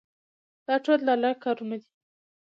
دا 0.67 0.75
ټول 0.85 0.99
د 1.05 1.07
الله 1.13 1.33
کارونه 1.43 1.75
دي. 1.81 1.89